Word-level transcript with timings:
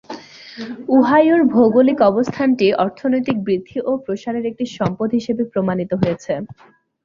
ওহাইওর 0.89 1.41
ভৌগোলিক 1.53 1.99
অবস্থানটি 2.09 2.67
অর্থনৈতিক 2.83 3.37
বৃদ্ধি 3.45 3.77
ও 3.81 3.91
প্রসারের 4.05 4.45
একটি 4.45 4.65
সম্পদ 4.77 5.09
হিসাবে 5.17 5.43
প্রমাণিত 5.53 5.91
হয়েছে। 6.01 6.33